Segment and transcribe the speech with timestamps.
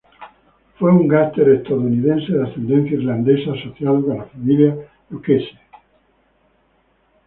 [0.79, 4.75] Fue un gánster estadounidense de ascendencia irlandesa, asociado con la Familia
[5.11, 5.51] Lucchese.